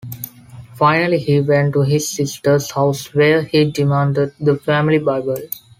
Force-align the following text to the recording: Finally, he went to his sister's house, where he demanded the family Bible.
Finally, 0.73 1.19
he 1.19 1.39
went 1.41 1.73
to 1.75 1.83
his 1.83 2.09
sister's 2.09 2.71
house, 2.71 3.13
where 3.13 3.43
he 3.43 3.69
demanded 3.71 4.33
the 4.39 4.57
family 4.57 4.97
Bible. 4.97 5.37